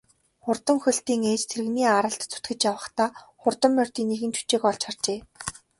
Хурдан 0.43 0.77
хөлтийн 0.83 1.21
ээж 1.31 1.41
тэрэгний 1.49 1.89
аралд 1.97 2.21
зүтгэж 2.31 2.59
явахдаа 2.73 3.09
хурдан 3.41 3.71
морьдын 3.77 4.05
нэгэн 4.09 4.31
жүчээг 4.37 4.63
олж 4.69 4.81
харжээ. 4.87 5.19